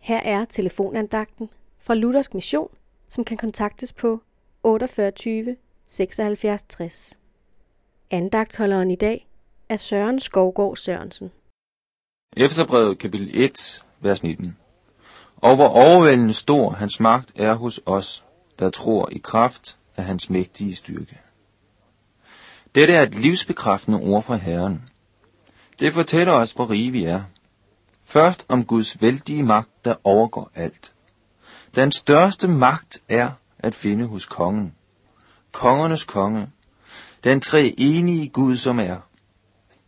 [0.00, 1.48] Her er telefonandagten
[1.80, 2.68] fra Luthersk Mission,
[3.08, 4.20] som kan kontaktes på
[4.62, 7.18] 48 76 60.
[8.10, 9.28] Andagtholderen i dag
[9.68, 11.30] er Søren Skovgård Sørensen.
[12.36, 14.56] Efterbrevet kapitel 1, vers 19.
[15.36, 18.24] Og hvor overvældende stor hans magt er hos os,
[18.58, 21.18] der tror i kraft af hans mægtige styrke.
[22.74, 24.82] Dette er et livsbekræftende ord fra Herren.
[25.80, 27.22] Det fortæller os, hvor rige vi er.
[28.10, 30.94] Først om Guds vældige magt, der overgår alt.
[31.74, 34.74] Den største magt er at finde hos kongen.
[35.52, 36.50] Kongernes konge.
[37.24, 38.96] Den treenige Gud, som er.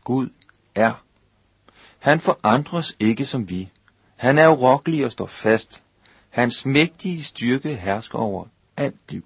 [0.04, 0.28] Gud
[0.74, 1.04] er.
[1.98, 3.70] Han forandres ikke som vi.
[4.16, 5.84] Han er urokkelig og står fast.
[6.30, 8.46] Hans mægtige styrke hersker over
[8.76, 9.24] alt liv.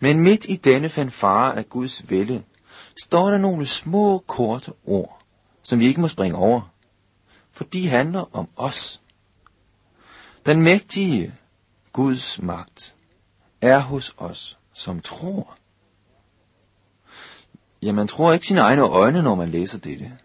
[0.00, 2.42] Men midt i denne fanfare af Guds vælde,
[3.02, 5.22] står der nogle små, korte ord,
[5.62, 6.72] som vi ikke må springe over,
[7.52, 9.02] for de handler om os.
[10.46, 11.34] Den mægtige
[11.92, 12.96] Guds magt
[13.60, 15.56] er hos os, som tror.
[17.82, 20.18] Ja, man tror ikke sine egne øjne, når man læser dette.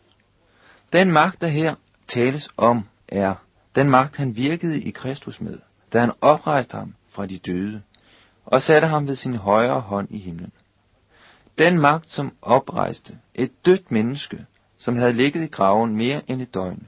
[0.94, 1.76] Den magt, der her
[2.08, 3.36] tales om, er
[3.76, 5.58] den magt, han virkede i Kristus med,
[5.94, 7.82] da han oprejste ham fra de døde
[8.46, 10.52] og satte ham ved sin højre hånd i himlen.
[11.58, 14.46] Den magt, som oprejste et dødt menneske,
[14.78, 16.88] som havde ligget i graven mere end et døgn.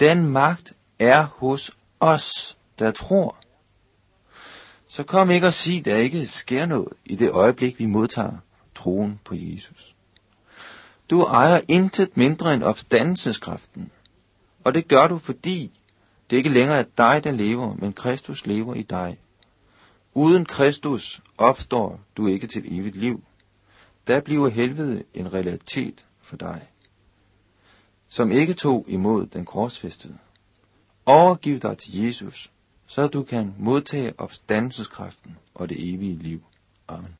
[0.00, 3.36] Den magt er hos os, der tror.
[4.88, 8.36] Så kom ikke og sig, der ikke sker noget i det øjeblik, vi modtager
[8.74, 9.96] troen på Jesus.
[11.10, 13.90] Du ejer intet mindre end opstandelseskraften,
[14.64, 15.80] og det gør du, fordi
[16.30, 19.18] det ikke længere er dig, der lever, men Kristus lever i dig.
[20.14, 23.22] Uden Kristus opstår du ikke til evigt liv.
[24.06, 26.68] Der bliver helvede en realitet for dig,
[28.08, 30.18] som ikke tog imod den korsfæstede.
[31.06, 32.52] Overgiv dig til Jesus,
[32.86, 36.42] så du kan modtage opstandelseskraften og det evige liv.
[36.88, 37.14] Amen.